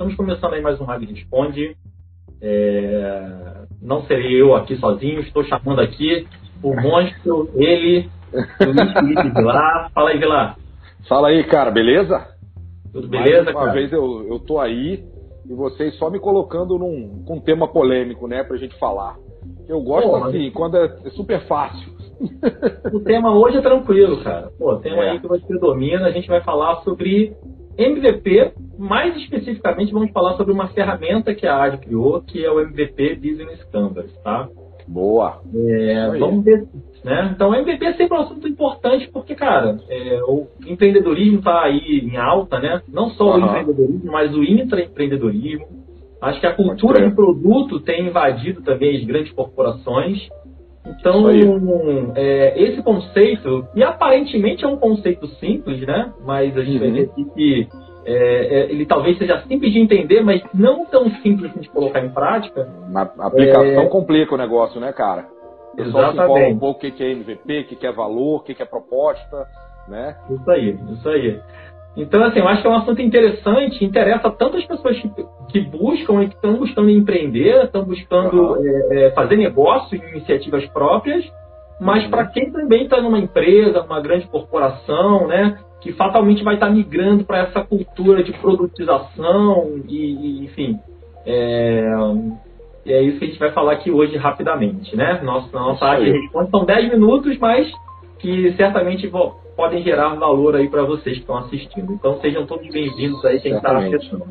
Estamos 0.00 0.16
começando 0.16 0.54
aí 0.54 0.62
mais 0.62 0.80
um 0.80 0.84
Rádio 0.84 1.10
Responde. 1.10 1.76
É... 2.40 3.66
Não 3.82 4.02
serei 4.04 4.40
eu 4.40 4.54
aqui 4.54 4.74
sozinho, 4.76 5.20
estou 5.20 5.44
chamando 5.44 5.78
aqui 5.82 6.26
o 6.62 6.74
monstro, 6.74 7.50
ele, 7.54 8.08
Luiz 8.32 8.92
Felipe 8.94 9.28
Vilar. 9.28 9.90
Fala 9.92 10.08
aí, 10.08 10.18
Vilar. 10.18 10.56
Fala 11.06 11.28
aí, 11.28 11.44
cara, 11.44 11.70
beleza? 11.70 12.28
Tudo 12.90 13.08
beleza, 13.08 13.44
Mais 13.44 13.56
uma 13.56 13.60
cara? 13.66 13.72
vez 13.74 13.92
eu, 13.92 14.26
eu 14.26 14.38
tô 14.38 14.58
aí 14.58 15.04
e 15.44 15.52
vocês 15.52 15.94
só 15.98 16.08
me 16.08 16.18
colocando 16.18 16.78
num 16.78 17.22
com 17.26 17.34
um 17.36 17.40
tema 17.40 17.68
polêmico, 17.68 18.26
né, 18.26 18.42
pra 18.42 18.56
gente 18.56 18.78
falar. 18.78 19.16
Eu 19.68 19.82
gosto 19.82 20.08
Pô, 20.08 20.16
assim, 20.16 20.44
mas- 20.46 20.54
quando 20.54 20.78
é, 20.78 20.84
é 21.04 21.10
super 21.10 21.46
fácil. 21.46 21.92
O 22.90 23.00
tema 23.00 23.36
hoje 23.38 23.58
é 23.58 23.60
tranquilo, 23.62 24.24
cara. 24.24 24.50
Pô, 24.58 24.72
o 24.72 24.78
tema 24.78 25.04
É. 25.04 25.10
aí 25.10 25.20
que 25.20 25.28
você 25.28 25.58
domina, 25.58 26.06
a 26.06 26.10
gente 26.10 26.26
vai 26.26 26.40
falar 26.42 26.76
sobre 26.84 27.34
MVP. 27.76 28.52
Mais 28.78 29.14
especificamente, 29.16 29.92
vamos 29.92 30.10
falar 30.10 30.36
sobre 30.36 30.52
uma 30.52 30.68
ferramenta 30.68 31.34
que 31.34 31.46
a 31.46 31.64
AD 31.64 31.78
criou, 31.78 32.22
que 32.22 32.44
é 32.44 32.50
o 32.50 32.60
MVP 32.60 33.16
Business 33.16 33.62
Canvas, 33.64 34.10
tá? 34.22 34.48
Boa. 34.88 35.40
É, 35.54 36.18
vamos 36.18 36.44
ver, 36.44 36.66
né? 37.04 37.30
Então, 37.34 37.50
o 37.50 37.54
MVP 37.54 37.84
é 37.84 37.92
sempre 37.94 38.16
um 38.16 38.20
assunto 38.20 38.48
importante 38.48 39.08
porque, 39.12 39.34
cara, 39.34 39.78
é, 39.88 40.20
o 40.26 40.48
empreendedorismo 40.66 41.38
está 41.38 41.62
aí 41.62 42.00
em 42.02 42.16
alta, 42.16 42.58
né? 42.58 42.82
Não 42.88 43.10
só 43.10 43.24
o 43.24 43.32
Aham. 43.34 43.46
empreendedorismo, 43.46 44.10
mas 44.10 44.34
o 44.34 44.42
intraempreendedorismo. 44.42 45.66
Acho 46.20 46.40
que 46.40 46.46
a 46.46 46.54
cultura 46.54 47.08
de 47.08 47.14
produto 47.14 47.80
tem 47.80 48.08
invadido 48.08 48.62
também 48.62 48.96
as 48.96 49.04
grandes 49.04 49.32
corporações. 49.32 50.28
Então, 50.98 51.28
é, 52.14 52.62
esse 52.62 52.82
conceito, 52.82 53.66
e 53.74 53.82
aparentemente 53.82 54.64
é 54.64 54.68
um 54.68 54.76
conceito 54.76 55.26
simples, 55.36 55.80
né? 55.86 56.12
Mas 56.24 56.56
a 56.56 56.62
gente 56.62 56.78
vai 56.78 56.88
Uhum. 56.88 56.94
ver 56.94 57.10
que 57.34 57.68
é, 58.06 58.14
é, 58.14 58.72
ele 58.72 58.86
talvez 58.86 59.18
seja 59.18 59.42
simples 59.46 59.72
de 59.72 59.78
entender, 59.78 60.22
mas 60.22 60.42
não 60.54 60.86
tão 60.86 61.10
simples 61.22 61.52
de 61.54 61.68
colocar 61.68 62.00
em 62.04 62.08
prática. 62.08 62.66
Na 62.88 63.02
aplicação 63.02 63.82
É. 63.82 63.86
complica 63.88 64.34
o 64.34 64.38
negócio, 64.38 64.80
né, 64.80 64.92
cara? 64.92 65.26
O 65.72 65.76
pessoal 65.76 66.06
se 66.12 66.18
Exatamente. 66.18 66.54
um 66.54 66.58
pouco 66.58 66.86
o 66.86 66.90
que 66.90 67.02
é 67.02 67.10
MVP, 67.12 67.60
o 67.60 67.64
que 67.76 67.86
é 67.86 67.92
valor, 67.92 68.36
o 68.36 68.40
que 68.40 68.60
é 68.60 68.64
proposta, 68.64 69.46
né? 69.88 70.16
Isso 70.30 70.50
aí, 70.50 70.78
isso 70.92 71.08
aí. 71.08 71.40
Então, 71.96 72.22
assim, 72.24 72.38
eu 72.38 72.48
acho 72.48 72.62
que 72.62 72.68
é 72.68 72.70
um 72.70 72.76
assunto 72.76 73.02
interessante, 73.02 73.84
interessa 73.84 74.30
tanto 74.30 74.56
as 74.56 74.64
pessoas 74.64 74.96
que, 74.98 75.10
que 75.48 75.60
buscam 75.60 76.22
e 76.22 76.28
que 76.28 76.34
estão 76.36 76.54
buscando 76.54 76.88
empreender, 76.88 77.64
estão 77.64 77.84
buscando 77.84 78.56
é, 78.64 79.06
é, 79.06 79.10
fazer 79.10 79.36
negócio 79.36 79.96
em 79.96 80.10
iniciativas 80.10 80.64
próprias, 80.66 81.24
mas 81.80 82.04
Uhum. 82.04 82.10
para 82.10 82.26
quem 82.26 82.50
também 82.52 82.84
está 82.84 83.00
numa 83.00 83.18
empresa, 83.18 83.82
numa 83.82 84.00
grande 84.00 84.26
corporação, 84.28 85.26
né, 85.26 85.58
que 85.80 85.92
fatalmente 85.92 86.44
vai 86.44 86.54
estar 86.54 86.70
migrando 86.70 87.24
para 87.24 87.38
essa 87.38 87.62
cultura 87.64 88.22
de 88.22 88.32
produtização 88.34 89.80
e, 89.88 89.96
e, 89.96 90.44
enfim, 90.44 90.78
é, 91.26 91.84
é 92.86 93.02
isso 93.02 93.18
que 93.18 93.24
a 93.24 93.28
gente 93.28 93.38
vai 93.38 93.50
falar 93.50 93.72
aqui 93.72 93.90
hoje 93.90 94.16
rapidamente, 94.16 94.96
né? 94.96 95.20
Nossa, 95.22 95.48
nossa 95.58 95.84
área 95.84 96.04
de 96.04 96.18
resposta 96.18 96.50
são 96.50 96.64
10 96.64 96.90
minutos, 96.90 97.36
mas 97.38 97.70
que 98.18 98.52
certamente 98.52 99.06
vo- 99.06 99.34
podem 99.60 99.82
gerar 99.82 100.14
valor 100.14 100.56
aí 100.56 100.70
para 100.70 100.84
vocês 100.84 101.16
que 101.16 101.20
estão 101.20 101.36
assistindo. 101.36 101.92
Então 101.92 102.18
sejam 102.22 102.46
todos 102.46 102.66
bem-vindos 102.68 103.22
aí 103.26 103.38
quem 103.40 103.54
está 103.54 103.76
acessando. 103.76 104.24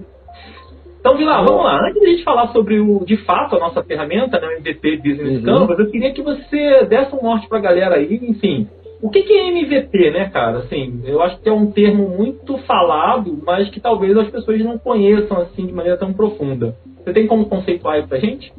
Então, 1.00 1.16
Vila, 1.16 1.44
vamos 1.44 1.64
lá. 1.64 1.80
Antes 1.86 2.02
de 2.02 2.08
a 2.08 2.10
gente 2.10 2.24
falar 2.24 2.48
sobre 2.48 2.80
o, 2.80 3.06
de 3.06 3.16
fato 3.18 3.56
a 3.56 3.60
nossa 3.60 3.84
ferramenta, 3.84 4.40
né, 4.40 4.48
o 4.48 4.52
MVP 4.54 4.98
Business 4.98 5.38
Uhum. 5.38 5.46
Canvas, 5.46 5.80
eu 5.80 5.92
queria 5.92 6.12
que 6.12 6.24
você 6.24 6.84
desse 6.86 7.16
um 7.16 7.22
norte 7.22 7.48
para 7.48 7.60
a 7.60 7.62
galera 7.62 7.96
aí, 7.98 8.20
enfim. 8.24 8.68
O 9.04 9.10
que, 9.12 9.22
que 9.22 9.32
é 9.32 9.50
MVP, 9.50 10.10
né, 10.10 10.30
cara? 10.30 10.58
Assim, 10.58 11.00
eu 11.06 11.22
acho 11.22 11.40
que 11.40 11.48
é 11.48 11.54
um 11.54 11.72
termo 11.72 12.10
muito 12.10 12.58
falado, 12.60 13.40
mas 13.46 13.70
que 13.70 13.80
talvez 13.80 14.18
as 14.18 14.30
pessoas 14.30 14.60
não 14.62 14.80
conheçam 14.80 15.38
assim 15.38 15.68
de 15.68 15.72
maneira 15.72 15.98
tão 15.98 16.12
profunda. 16.12 16.76
Você 17.04 17.14
tem 17.14 17.28
como 17.28 17.46
conceituar 17.46 17.98
aí 17.98 18.08
pra 18.08 18.18
gente? 18.18 18.52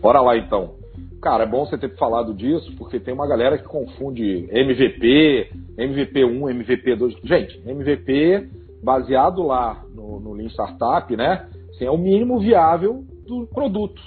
Bora 0.00 0.20
lá 0.20 0.36
então. 0.36 0.78
Cara, 1.20 1.42
é 1.42 1.46
bom 1.46 1.66
você 1.66 1.76
ter 1.76 1.96
falado 1.96 2.32
disso, 2.32 2.72
porque 2.78 3.00
tem 3.00 3.12
uma 3.12 3.26
galera 3.26 3.58
que 3.58 3.64
confunde 3.64 4.48
MVP, 4.52 5.50
MVP1, 5.78 6.40
MVP2. 6.40 7.18
Gente, 7.22 7.62
MVP 7.66 8.48
baseado 8.82 9.42
lá 9.42 9.84
no, 9.94 10.20
no 10.20 10.32
Lean 10.32 10.48
Startup, 10.48 11.16
né? 11.16 11.48
Assim, 11.70 11.84
é 11.84 11.90
o 11.90 11.98
mínimo 11.98 12.40
viável 12.40 13.04
do 13.26 13.46
produto. 13.46 14.00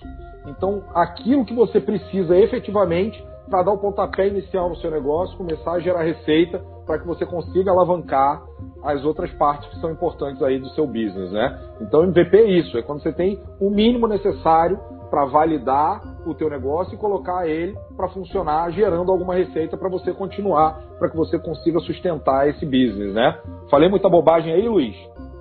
Então, 0.47 0.83
aquilo 0.93 1.45
que 1.45 1.53
você 1.53 1.79
precisa 1.79 2.37
efetivamente 2.37 3.23
para 3.49 3.63
dar 3.63 3.71
o 3.71 3.77
pontapé 3.77 4.27
inicial 4.27 4.69
no 4.69 4.77
seu 4.77 4.89
negócio, 4.89 5.37
começar 5.37 5.73
a 5.73 5.79
gerar 5.79 6.03
receita 6.03 6.59
para 6.85 6.99
que 6.99 7.05
você 7.05 7.25
consiga 7.25 7.71
alavancar 7.71 8.41
as 8.83 9.03
outras 9.05 9.31
partes 9.33 9.69
que 9.69 9.79
são 9.79 9.91
importantes 9.91 10.41
aí 10.41 10.57
do 10.57 10.69
seu 10.69 10.87
business, 10.87 11.31
né? 11.31 11.59
Então, 11.81 12.03
MVP 12.03 12.37
é 12.37 12.49
isso, 12.49 12.77
é 12.77 12.81
quando 12.81 13.03
você 13.03 13.11
tem 13.11 13.39
o 13.59 13.69
mínimo 13.69 14.07
necessário 14.07 14.79
para 15.09 15.25
validar 15.25 16.01
o 16.25 16.33
teu 16.33 16.49
negócio 16.49 16.93
e 16.93 16.97
colocar 16.97 17.47
ele 17.47 17.75
para 17.95 18.07
funcionar, 18.09 18.71
gerando 18.71 19.11
alguma 19.11 19.35
receita 19.35 19.75
para 19.77 19.89
você 19.89 20.13
continuar, 20.13 20.79
para 20.99 21.09
que 21.09 21.17
você 21.17 21.39
consiga 21.39 21.79
sustentar 21.79 22.47
esse 22.49 22.65
business, 22.65 23.13
né? 23.13 23.37
Falei 23.69 23.89
muita 23.89 24.09
bobagem 24.09 24.53
aí, 24.53 24.67
Luiz? 24.67 24.95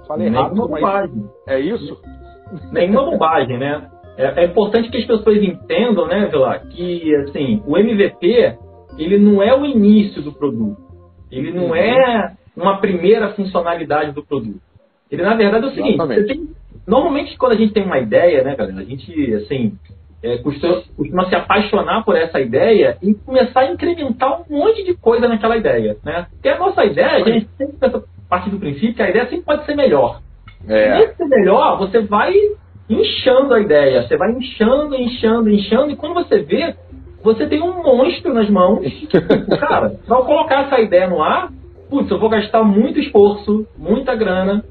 Falei 0.07 0.31
Nenhuma 0.31 0.43
rápido, 0.49 0.69
mas 0.69 0.81
bobagem. 0.81 1.25
é 1.47 1.61
isso? 1.61 2.01
Nenhuma 2.73 3.05
bobagem, 3.11 3.59
né? 3.59 3.91
É, 4.17 4.43
é 4.43 4.47
importante 4.47 4.91
que 4.91 4.99
as 4.99 5.07
pessoas 5.07 5.43
entendam, 5.43 6.07
né, 6.07 6.27
Vila, 6.27 6.59
que 6.59 7.15
assim, 7.17 7.63
o 7.67 7.77
MVP 7.77 8.57
ele 8.99 9.19
não 9.19 9.43
é 9.43 9.55
o 9.57 9.65
início 9.65 10.21
do 10.23 10.33
produto. 10.33 10.81
Ele 11.31 11.53
não 11.53 11.75
é 11.75 12.33
uma 12.57 12.79
primeira 12.81 13.33
funcionalidade 13.35 14.13
do 14.13 14.25
produto. 14.25 14.61
Ele, 15.11 15.23
na 15.23 15.35
verdade, 15.35 15.65
é 15.67 15.69
o 15.69 15.73
seguinte, 15.75 15.97
tem- 16.27 16.49
normalmente 16.87 17.37
quando 17.39 17.53
a 17.53 17.57
gente 17.57 17.73
tem 17.73 17.85
uma 17.85 17.99
ideia, 17.99 18.43
né, 18.43 18.55
galera, 18.57 18.81
a 18.81 18.85
gente, 18.85 19.35
assim, 19.35 19.75
é, 20.23 20.39
costuma, 20.39 20.83
costuma 20.97 21.29
se 21.29 21.35
apaixonar 21.35 22.05
por 22.05 22.17
essa 22.17 22.41
ideia 22.41 22.97
e 23.03 23.15
começar 23.15 23.61
a 23.61 23.73
incrementar 23.73 24.43
um 24.43 24.59
monte 24.59 24.85
de 24.85 24.95
coisa 24.95 25.27
naquela 25.27 25.57
ideia, 25.57 25.97
né? 26.05 26.27
Porque 26.31 26.49
a 26.49 26.59
nossa 26.59 26.85
ideia, 26.85 27.25
a 27.25 27.31
gente 27.31 27.49
sempre 27.57 27.77
pensa, 27.79 28.03
partir 28.31 28.51
do 28.51 28.59
princípio 28.59 28.95
que 28.95 29.03
a 29.03 29.11
ideia 29.11 29.25
sempre 29.25 29.45
pode 29.45 29.67
ser 29.67 29.75
melhor. 29.75 30.21
É, 30.69 31.01
E 31.01 31.15
ser 31.15 31.25
melhor, 31.27 31.79
você 31.79 32.01
vai 32.03 32.33
inchando 32.89 33.55
a 33.55 33.61
ideia. 33.61 34.03
Você 34.03 34.17
vai 34.17 34.31
inchando, 34.33 34.95
inchando, 34.95 35.51
inchando. 35.51 35.91
E 35.91 35.97
quando 35.97 36.15
você 36.15 36.39
vê, 36.39 36.75
você 37.23 37.47
tem 37.47 37.61
um 37.61 37.83
monstro 37.83 38.33
nas 38.33 38.49
mãos. 38.49 38.87
Cara, 39.61 39.91
pra 40.07 40.19
eu 40.19 40.25
colocar 40.25 40.67
essa 40.67 40.81
ideia 40.81 41.09
no 41.09 41.23
ar, 41.23 41.51
putz, 41.89 42.11
eu 42.11 42.19
vou 42.19 42.29
gastar 42.29 42.63
muito 42.63 43.01
esforço, 43.01 43.67
muita 43.77 44.15
grana. 44.15 44.65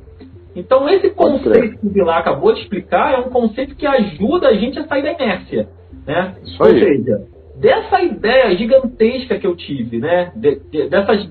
Então, 0.60 0.88
esse 0.90 1.10
conceito 1.12 1.78
que 1.80 1.88
o 1.88 1.90
Vilar 1.90 2.20
acabou 2.20 2.54
de 2.54 2.62
explicar 2.62 3.14
é 3.14 3.18
um 3.18 3.30
conceito 3.30 3.76
que 3.76 3.86
ajuda 3.88 4.50
a 4.50 4.54
gente 4.54 4.78
a 4.80 4.86
sair 4.88 5.02
da 5.04 5.12
inércia. 5.14 5.70
Né? 6.06 6.36
Isso 6.44 6.62
Ou 6.62 6.68
aí. 6.70 6.80
seja, 6.80 7.22
dessa 7.56 8.02
ideia 8.02 8.56
gigantesca 8.58 9.38
que 9.40 9.48
eu 9.48 9.56
tive, 9.56 10.00
né? 10.00 10.32
de- 10.36 10.60
de- 10.72 10.90
dessas 10.90 11.30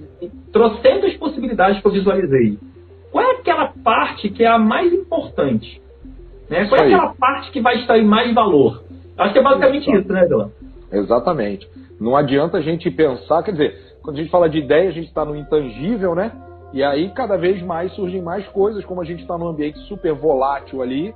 trocentas 0.53 1.15
possibilidades 1.15 1.81
que 1.81 1.87
eu 1.87 1.93
visualizei, 1.93 2.59
qual 3.13 3.25
é 3.25 3.33
aquela 3.37 3.73
parte 3.83 4.29
que 4.31 4.43
é 4.45 4.49
a 4.49 4.59
mais 4.59 4.93
importante? 4.93 5.81
Né? 6.49 6.67
Qual 6.69 6.81
é 6.81 6.85
aquela 6.87 7.15
parte 7.15 7.51
que 7.51 7.61
vai 7.61 7.77
extrair 7.77 8.05
mais 8.05 8.33
valor? 8.35 8.83
Acho 9.17 9.33
que 9.33 9.39
é 9.39 9.43
basicamente 9.43 9.89
Isso. 9.91 9.99
isso, 10.01 10.13
né, 10.13 10.25
Vila? 10.27 10.51
Exatamente. 10.93 11.69
Não 12.01 12.17
adianta 12.17 12.59
a 12.59 12.61
gente 12.61 12.91
pensar, 12.91 13.43
quer 13.43 13.53
dizer, 13.53 13.75
quando 14.03 14.17
a 14.17 14.21
gente 14.21 14.31
fala 14.31 14.49
de 14.49 14.59
ideia, 14.59 14.89
a 14.89 14.93
gente 14.93 15.09
está 15.09 15.25
no 15.25 15.35
intangível, 15.37 16.15
né? 16.15 16.31
E 16.73 16.83
aí 16.83 17.11
cada 17.11 17.37
vez 17.37 17.63
mais 17.63 17.93
surgem 17.95 18.21
mais 18.21 18.47
coisas, 18.49 18.85
como 18.85 19.01
a 19.01 19.05
gente 19.05 19.23
está 19.23 19.39
num 19.39 19.49
ambiente 19.49 19.79
super 19.81 20.13
volátil 20.15 20.83
ali. 20.83 21.15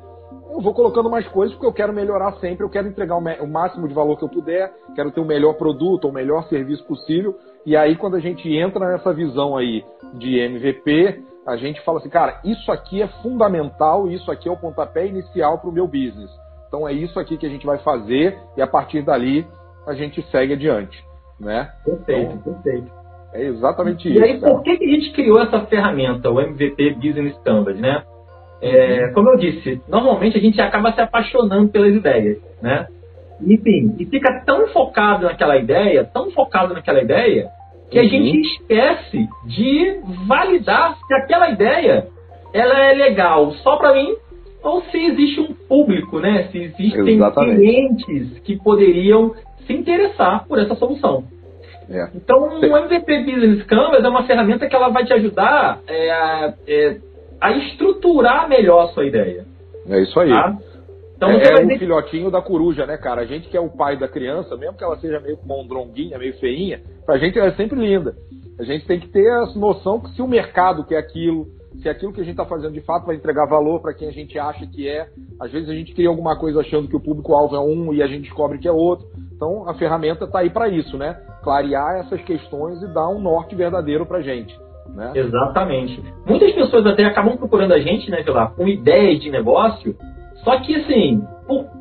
Eu 0.50 0.60
vou 0.60 0.74
colocando 0.74 1.10
mais 1.10 1.26
coisas 1.28 1.54
porque 1.54 1.66
eu 1.66 1.72
quero 1.72 1.92
melhorar 1.92 2.32
sempre, 2.34 2.64
eu 2.64 2.70
quero 2.70 2.88
entregar 2.88 3.16
o, 3.16 3.44
o 3.44 3.48
máximo 3.48 3.86
de 3.86 3.94
valor 3.94 4.18
que 4.18 4.24
eu 4.24 4.28
puder, 4.28 4.72
quero 4.94 5.10
ter 5.10 5.20
o 5.20 5.26
melhor 5.26 5.54
produto, 5.54 6.08
o 6.08 6.12
melhor 6.12 6.44
serviço 6.48 6.84
possível. 6.86 7.36
E 7.66 7.76
aí 7.76 7.96
quando 7.96 8.16
a 8.16 8.20
gente 8.20 8.48
entra 8.48 8.88
nessa 8.88 9.12
visão 9.12 9.56
aí 9.56 9.84
de 10.14 10.38
MVP, 10.38 11.22
a 11.46 11.56
gente 11.56 11.82
fala 11.82 11.98
assim, 11.98 12.08
cara, 12.08 12.40
isso 12.44 12.70
aqui 12.70 13.02
é 13.02 13.08
fundamental, 13.22 14.08
isso 14.08 14.30
aqui 14.30 14.48
é 14.48 14.52
o 14.52 14.56
pontapé 14.56 15.06
inicial 15.06 15.58
para 15.58 15.68
o 15.68 15.72
meu 15.72 15.86
business. 15.86 16.30
Então 16.68 16.88
é 16.88 16.92
isso 16.92 17.18
aqui 17.18 17.36
que 17.36 17.46
a 17.46 17.50
gente 17.50 17.66
vai 17.66 17.78
fazer 17.78 18.38
e 18.56 18.62
a 18.62 18.66
partir 18.66 19.02
dali 19.02 19.46
a 19.86 19.94
gente 19.94 20.22
segue 20.30 20.54
adiante, 20.54 21.04
né? 21.38 21.70
Perfeito, 21.84 22.34
Então, 22.36 22.54
perfeito. 22.54 23.01
É 23.34 23.42
exatamente 23.44 24.08
E 24.08 24.12
isso. 24.14 24.22
aí, 24.24 24.40
cara. 24.40 24.52
por 24.52 24.62
que, 24.62 24.76
que 24.76 24.84
a 24.84 24.88
gente 24.88 25.12
criou 25.12 25.40
essa 25.40 25.60
ferramenta, 25.66 26.30
o 26.30 26.40
MVP 26.40 26.94
Business 26.94 27.36
Canvas, 27.44 27.78
né? 27.78 28.02
É, 28.60 29.08
como 29.08 29.30
eu 29.30 29.38
disse, 29.38 29.80
normalmente 29.88 30.36
a 30.36 30.40
gente 30.40 30.60
acaba 30.60 30.92
se 30.92 31.00
apaixonando 31.00 31.68
pelas 31.70 31.94
ideias, 31.94 32.38
né? 32.62 32.86
Enfim, 33.40 33.96
e 33.98 34.06
fica 34.06 34.42
tão 34.46 34.68
focado 34.68 35.24
naquela 35.24 35.56
ideia, 35.56 36.04
tão 36.04 36.30
focado 36.30 36.72
naquela 36.74 37.02
ideia, 37.02 37.48
que 37.90 37.98
a 37.98 38.02
Uhum. 38.02 38.08
gente 38.08 38.40
esquece 38.40 39.26
de 39.46 40.00
validar 40.28 40.96
se 41.06 41.14
aquela 41.14 41.50
ideia 41.50 42.06
ela 42.54 42.78
é 42.84 42.92
legal 42.94 43.50
só 43.64 43.76
para 43.76 43.94
mim 43.94 44.14
ou 44.62 44.80
se 44.82 44.96
existe 45.06 45.40
um 45.40 45.52
público, 45.68 46.20
né? 46.20 46.44
Se 46.52 46.58
existem 46.58 47.16
Exatamente. 47.16 47.56
clientes 47.56 48.38
que 48.44 48.56
poderiam 48.62 49.34
se 49.66 49.72
interessar 49.72 50.46
por 50.46 50.58
essa 50.60 50.76
solução. 50.76 51.24
É. 51.92 52.08
Então, 52.14 52.58
o 52.58 52.76
MVP 52.76 53.24
Business 53.24 53.62
Canvas 53.64 54.02
é 54.02 54.08
uma 54.08 54.24
ferramenta 54.26 54.66
que 54.66 54.74
ela 54.74 54.88
vai 54.88 55.04
te 55.04 55.12
ajudar 55.12 55.80
é, 55.86 56.10
a- 56.10 56.54
é, 56.66 56.96
a 57.40 57.52
estruturar 57.52 58.48
melhor 58.48 58.84
a 58.84 58.88
sua 58.88 59.04
ideia. 59.04 59.44
É 59.88 60.00
isso 60.00 60.18
aí. 60.18 60.30
Tá? 60.30 60.56
Então, 61.16 61.30
é, 61.30 61.42
é 61.62 61.64
o 61.64 61.78
filhotinho 61.78 62.30
da 62.30 62.40
coruja, 62.40 62.84
né, 62.86 62.96
cara? 62.96 63.20
A 63.20 63.26
gente 63.26 63.48
que 63.48 63.56
é 63.56 63.60
o 63.60 63.68
pai 63.68 63.96
da 63.96 64.08
criança, 64.08 64.56
mesmo 64.56 64.76
que 64.76 64.82
ela 64.82 64.96
seja 64.98 65.20
meio 65.20 65.38
mondronguinha, 65.44 66.18
meio 66.18 66.34
feinha, 66.38 66.80
pra 67.06 67.18
gente 67.18 67.38
ela 67.38 67.48
é 67.48 67.52
sempre 67.52 67.78
linda. 67.78 68.14
A 68.58 68.64
gente 68.64 68.86
tem 68.86 68.98
que 68.98 69.08
ter 69.08 69.28
a 69.30 69.46
noção 69.54 70.00
que 70.00 70.10
se 70.10 70.22
o 70.22 70.26
mercado 70.26 70.84
quer 70.84 70.96
aquilo, 70.98 71.46
se 71.80 71.88
aquilo 71.88 72.12
que 72.12 72.20
a 72.20 72.24
gente 72.24 72.32
está 72.32 72.44
fazendo 72.44 72.72
de 72.72 72.80
fato 72.80 73.06
vai 73.06 73.16
entregar 73.16 73.46
valor 73.46 73.80
para 73.80 73.94
quem 73.94 74.08
a 74.08 74.12
gente 74.12 74.38
acha 74.38 74.66
que 74.66 74.88
é. 74.88 75.08
Às 75.40 75.50
vezes 75.50 75.68
a 75.68 75.74
gente 75.74 75.94
cria 75.94 76.08
alguma 76.08 76.38
coisa 76.38 76.60
achando 76.60 76.88
que 76.88 76.96
o 76.96 77.00
público-alvo 77.00 77.56
é 77.56 77.60
um 77.60 77.92
e 77.92 78.02
a 78.02 78.06
gente 78.06 78.22
descobre 78.22 78.58
que 78.58 78.68
é 78.68 78.72
outro. 78.72 79.06
Então 79.34 79.68
a 79.68 79.74
ferramenta 79.74 80.24
está 80.24 80.40
aí 80.40 80.50
para 80.50 80.68
isso, 80.68 80.96
né? 80.96 81.14
Clarear 81.42 82.00
essas 82.00 82.20
questões 82.22 82.82
e 82.82 82.86
dar 82.92 83.08
um 83.08 83.20
norte 83.20 83.54
verdadeiro 83.54 84.06
para 84.06 84.18
a 84.18 84.22
gente. 84.22 84.56
Né? 84.94 85.12
Exatamente. 85.14 86.02
Muitas 86.26 86.52
pessoas 86.52 86.86
até 86.86 87.04
acabam 87.04 87.36
procurando 87.36 87.72
a 87.72 87.80
gente, 87.80 88.10
né, 88.10 88.22
lá, 88.26 88.48
com 88.48 88.68
ideias 88.68 89.20
de 89.20 89.30
negócio, 89.30 89.96
só 90.44 90.58
que 90.60 90.74
assim, 90.74 91.22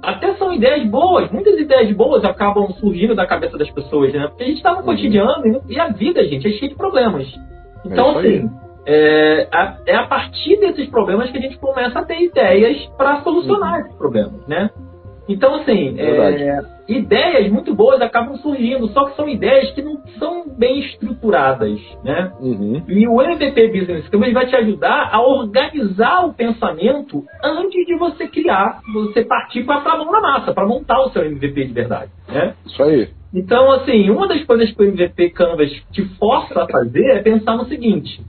até 0.01 0.33
são 0.35 0.53
ideias 0.53 0.88
boas, 0.88 1.29
muitas 1.31 1.59
ideias 1.59 1.95
boas 1.95 2.23
acabam 2.23 2.67
surgindo 2.79 3.15
da 3.15 3.25
cabeça 3.25 3.57
das 3.57 3.69
pessoas, 3.69 4.13
né? 4.13 4.27
Porque 4.27 4.43
a 4.43 4.47
gente 4.47 4.57
está 4.57 4.71
no 4.71 4.79
uhum. 4.79 4.85
cotidiano 4.85 5.61
e 5.67 5.79
a 5.79 5.88
vida, 5.89 6.23
gente, 6.25 6.47
é 6.47 6.51
cheia 6.51 6.69
de 6.69 6.75
problemas. 6.75 7.27
Então, 7.85 8.19
é 8.19 8.19
assim, 8.19 8.49
é 8.85 9.47
a, 9.51 9.77
é 9.85 9.95
a 9.95 10.07
partir 10.07 10.59
desses 10.59 10.89
problemas 10.89 11.29
que 11.31 11.37
a 11.37 11.41
gente 11.41 11.57
começa 11.57 11.99
a 11.99 12.05
ter 12.05 12.21
ideias 12.21 12.85
para 12.97 13.21
solucionar 13.21 13.73
uhum. 13.73 13.85
esses 13.85 13.95
problemas, 13.95 14.47
né? 14.47 14.69
Então, 15.29 15.55
assim, 15.55 15.95
é, 15.97 16.59
ideias 16.89 17.49
muito 17.49 17.73
boas 17.73 18.01
acabam 18.01 18.35
surgindo, 18.37 18.87
só 18.89 19.05
que 19.05 19.15
são 19.15 19.29
ideias 19.29 19.71
que 19.71 19.81
não 19.81 20.01
são 20.19 20.45
bem 20.49 20.79
estruturadas, 20.79 21.79
né? 22.03 22.31
Uhum. 22.39 22.83
E 22.87 23.07
o 23.07 23.21
MVP 23.21 23.67
Business 23.67 24.09
Canvas 24.09 24.33
vai 24.33 24.47
te 24.47 24.55
ajudar 24.55 25.09
a 25.11 25.21
organizar 25.21 26.25
o 26.25 26.33
pensamento 26.33 27.23
antes 27.43 27.85
de 27.85 27.95
você 27.97 28.27
criar, 28.27 28.81
você 28.93 29.23
partir 29.23 29.63
para 29.63 29.77
a 29.77 29.97
mão 29.97 30.11
na 30.11 30.21
massa, 30.21 30.53
para 30.53 30.67
montar 30.67 30.99
o 31.01 31.09
seu 31.11 31.23
MVP 31.23 31.65
de 31.65 31.73
verdade, 31.73 32.11
né? 32.27 32.55
Isso 32.65 32.81
aí. 32.83 33.09
Então, 33.33 33.71
assim, 33.71 34.09
uma 34.09 34.27
das 34.27 34.43
coisas 34.43 34.71
que 34.71 34.81
o 34.81 34.85
MVP 34.85 35.29
Canvas 35.29 35.71
te 35.91 36.03
força 36.17 36.63
a 36.63 36.67
fazer 36.67 37.05
é 37.11 37.21
pensar 37.21 37.55
no 37.55 37.65
seguinte, 37.65 38.19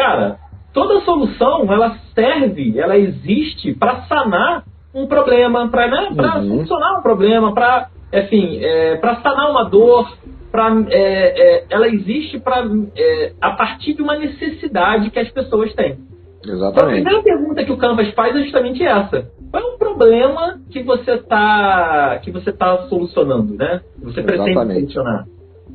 cara, 0.00 0.38
toda 0.72 1.02
solução, 1.02 1.70
ela 1.70 1.96
serve, 2.14 2.78
ela 2.78 2.96
existe 2.96 3.74
para 3.74 4.02
sanar 4.02 4.64
um 4.94 5.06
problema, 5.06 5.68
para 5.68 5.88
né, 5.88 6.08
uhum. 6.10 6.48
solucionar 6.48 6.98
um 6.98 7.02
problema, 7.02 7.52
para 7.52 7.88
enfim, 8.12 8.58
é, 8.62 8.96
para 8.96 9.20
sanar 9.20 9.50
uma 9.50 9.64
dor, 9.64 10.10
pra, 10.50 10.74
é, 10.88 11.58
é, 11.58 11.64
ela 11.70 11.86
existe 11.86 12.40
para 12.40 12.64
é, 12.96 13.32
a 13.40 13.50
partir 13.50 13.94
de 13.94 14.02
uma 14.02 14.16
necessidade 14.16 15.10
que 15.10 15.18
as 15.18 15.30
pessoas 15.30 15.72
têm. 15.74 15.98
Exatamente. 16.44 17.00
Então, 17.02 17.18
a 17.18 17.20
primeira 17.20 17.22
pergunta 17.22 17.64
que 17.64 17.72
o 17.72 17.76
Canvas 17.76 18.12
faz 18.14 18.34
é 18.34 18.40
justamente 18.40 18.82
essa. 18.82 19.28
Qual 19.50 19.62
é 19.62 19.66
o 19.74 19.78
problema 19.78 20.58
que 20.70 20.82
você 20.82 21.12
está 21.12 22.18
que 22.22 22.30
você 22.30 22.50
tá 22.52 22.88
solucionando, 22.88 23.54
né? 23.54 23.82
Você 24.02 24.22
pretende 24.22 24.54
solucionar. 24.54 25.26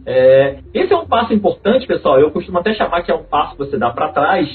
É, 0.06 0.57
esse 0.74 0.94
é 0.94 0.98
um 0.98 1.07
passo 1.07 1.34
importante, 1.34 1.88
pessoal. 1.88 2.19
Eu 2.19 2.31
costumo 2.31 2.60
até 2.60 2.74
chamar 2.74 3.02
que 3.02 3.12
é 3.12 3.16
um 3.16 3.24
passo 3.24 3.54
que 3.54 3.66
você 3.66 3.78
dá 3.78 3.90
para 3.90 4.10
trás. 4.10 4.48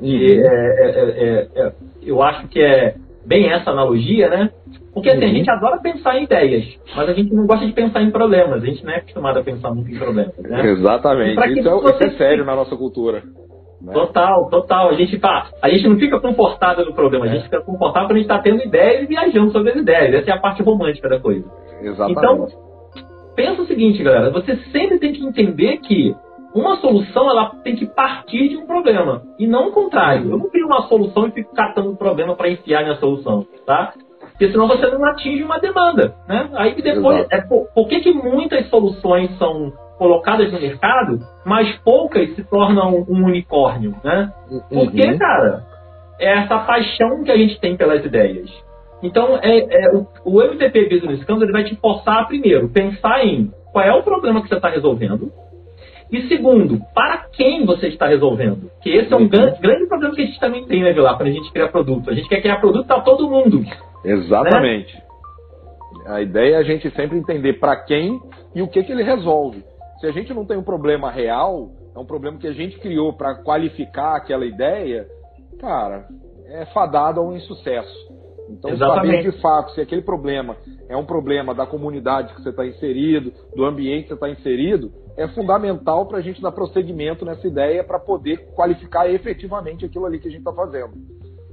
Uhum. 0.00 0.08
E, 0.08 0.42
é, 0.42 1.72
eu 2.02 2.22
acho 2.22 2.48
que 2.48 2.60
é 2.60 2.94
bem 3.24 3.50
essa 3.52 3.70
analogia, 3.70 4.28
né? 4.28 4.50
Porque 4.92 5.10
assim, 5.10 5.24
uhum. 5.24 5.30
a 5.30 5.34
gente 5.34 5.50
adora 5.50 5.78
pensar 5.78 6.16
em 6.16 6.24
ideias, 6.24 6.64
mas 6.94 7.08
a 7.08 7.12
gente 7.12 7.34
não 7.34 7.46
gosta 7.46 7.66
de 7.66 7.72
pensar 7.72 8.02
em 8.02 8.10
problemas. 8.10 8.62
A 8.62 8.66
gente 8.66 8.84
não 8.84 8.92
é 8.92 8.96
acostumado 8.96 9.38
a 9.38 9.42
pensar 9.42 9.70
muito 9.70 9.90
em 9.90 9.98
problemas, 9.98 10.36
né? 10.38 10.70
Exatamente. 10.70 11.58
Isso, 11.58 11.68
é, 11.68 11.76
isso 11.76 12.04
é 12.04 12.10
sério 12.10 12.44
na 12.44 12.56
nossa 12.56 12.74
cultura. 12.76 13.22
Né? 13.80 13.92
Total, 13.92 14.48
total. 14.48 14.88
A 14.88 14.94
gente, 14.94 15.18
tá, 15.18 15.50
a 15.60 15.68
gente 15.68 15.86
não 15.86 15.98
fica 15.98 16.18
confortável 16.18 16.86
no 16.86 16.94
problema, 16.94 17.26
é. 17.26 17.28
a 17.28 17.32
gente 17.34 17.44
fica 17.44 17.60
confortável 17.60 18.08
quando 18.08 18.16
a 18.16 18.20
gente 18.20 18.30
está 18.30 18.38
tendo 18.38 18.62
ideias 18.62 19.02
e 19.02 19.06
viajando 19.06 19.52
sobre 19.52 19.70
as 19.70 19.76
ideias. 19.76 20.14
Essa 20.14 20.30
é 20.30 20.34
a 20.34 20.40
parte 20.40 20.62
romântica 20.62 21.08
da 21.08 21.20
coisa. 21.20 21.44
Exatamente. 21.82 22.18
Então, 22.18 22.48
pensa 23.36 23.62
o 23.62 23.66
seguinte, 23.66 24.02
galera, 24.02 24.30
você 24.30 24.56
sempre 24.72 24.98
tem 24.98 25.12
que 25.12 25.24
entender 25.24 25.76
que 25.78 26.16
uma 26.54 26.76
solução 26.78 27.30
ela 27.30 27.50
tem 27.62 27.76
que 27.76 27.86
partir 27.86 28.48
de 28.48 28.56
um 28.56 28.66
problema 28.66 29.22
e 29.38 29.46
não 29.46 29.68
o 29.68 29.72
contrário. 29.72 30.30
Eu 30.30 30.38
não 30.38 30.48
crio 30.48 30.66
uma 30.66 30.88
solução 30.88 31.28
e 31.28 31.32
fico 31.32 31.54
catando 31.54 31.90
um 31.90 31.96
problema 31.96 32.34
para 32.34 32.48
enfiar 32.50 32.82
minha 32.82 32.96
solução, 32.96 33.46
tá? 33.66 33.92
Porque 34.30 34.50
senão 34.50 34.66
você 34.66 34.86
não 34.86 35.04
atinge 35.04 35.42
uma 35.42 35.58
demanda, 35.58 36.14
né? 36.26 36.48
Aí 36.54 36.74
depois, 36.80 37.26
é, 37.30 37.42
por, 37.42 37.66
por 37.74 37.88
que, 37.88 38.00
que 38.00 38.12
muitas 38.12 38.68
soluções 38.68 39.36
são 39.38 39.72
colocadas 39.98 40.52
no 40.52 40.60
mercado, 40.60 41.20
mas 41.44 41.74
poucas 41.78 42.34
se 42.34 42.44
tornam 42.44 43.04
um 43.08 43.24
unicórnio, 43.24 43.94
né? 44.02 44.32
Porque, 44.68 45.10
uhum. 45.10 45.18
cara, 45.18 45.64
é 46.18 46.38
essa 46.38 46.58
paixão 46.58 47.22
que 47.24 47.30
a 47.30 47.36
gente 47.36 47.60
tem 47.60 47.76
pelas 47.76 48.04
ideias. 48.04 48.50
Então, 49.06 49.38
é, 49.42 49.58
é 49.58 49.90
o, 49.94 50.06
o 50.24 50.42
MVP 50.42 50.88
Business 50.88 51.24
Canvas 51.24 51.44
ele 51.44 51.52
vai 51.52 51.64
te 51.64 51.76
forçar, 51.76 52.26
primeiro, 52.26 52.68
pensar 52.68 53.24
em 53.24 53.50
qual 53.72 53.84
é 53.84 53.92
o 53.92 54.02
problema 54.02 54.42
que 54.42 54.48
você 54.48 54.56
está 54.56 54.68
resolvendo, 54.68 55.30
e 56.10 56.28
segundo, 56.28 56.80
para 56.94 57.26
quem 57.32 57.64
você 57.66 57.88
está 57.88 58.06
resolvendo? 58.06 58.70
Que 58.80 58.90
esse 58.90 59.12
é 59.12 59.16
um 59.16 59.28
grande, 59.28 59.60
grande 59.60 59.86
problema 59.86 60.14
que 60.14 60.22
a 60.22 60.26
gente 60.26 60.38
também 60.38 60.64
tem, 60.64 60.82
né, 60.82 60.92
Vilar, 60.92 61.16
quando 61.16 61.28
a 61.28 61.32
gente 61.32 61.50
cria 61.50 61.68
produto. 61.68 62.10
A 62.10 62.14
gente 62.14 62.28
quer 62.28 62.40
criar 62.40 62.60
produto 62.60 62.86
para 62.86 63.00
todo 63.00 63.28
mundo. 63.28 63.64
Exatamente. 64.04 64.94
Né? 64.94 65.02
A 66.06 66.22
ideia 66.22 66.54
é 66.54 66.58
a 66.58 66.62
gente 66.62 66.88
sempre 66.90 67.18
entender 67.18 67.54
para 67.54 67.76
quem 67.76 68.20
e 68.54 68.62
o 68.62 68.68
que, 68.68 68.84
que 68.84 68.92
ele 68.92 69.02
resolve. 69.02 69.64
Se 70.00 70.06
a 70.06 70.12
gente 70.12 70.32
não 70.32 70.46
tem 70.46 70.56
um 70.56 70.62
problema 70.62 71.10
real, 71.10 71.70
é 71.94 71.98
um 71.98 72.06
problema 72.06 72.38
que 72.38 72.46
a 72.46 72.52
gente 72.52 72.78
criou 72.78 73.12
para 73.12 73.42
qualificar 73.42 74.16
aquela 74.16 74.46
ideia, 74.46 75.06
cara, 75.58 76.06
é 76.48 76.66
fadado 76.66 77.20
a 77.20 77.24
um 77.24 77.34
insucesso. 77.34 78.05
Então, 78.48 78.70
Exatamente. 78.70 79.16
saber 79.16 79.30
de 79.30 79.40
fato 79.40 79.72
se 79.72 79.80
aquele 79.80 80.02
problema 80.02 80.56
é 80.88 80.96
um 80.96 81.04
problema 81.04 81.54
da 81.54 81.66
comunidade 81.66 82.34
que 82.34 82.42
você 82.42 82.50
está 82.50 82.66
inserido, 82.66 83.32
do 83.54 83.64
ambiente 83.64 84.02
que 84.02 84.08
você 84.08 84.14
está 84.14 84.30
inserido, 84.30 84.90
é 85.16 85.26
fundamental 85.28 86.06
para 86.06 86.18
a 86.18 86.20
gente 86.20 86.40
dar 86.40 86.52
prosseguimento 86.52 87.24
nessa 87.24 87.46
ideia 87.46 87.82
para 87.82 87.98
poder 87.98 88.48
qualificar 88.54 89.10
efetivamente 89.10 89.84
aquilo 89.84 90.06
ali 90.06 90.18
que 90.18 90.28
a 90.28 90.30
gente 90.30 90.40
está 90.40 90.52
fazendo. 90.52 90.92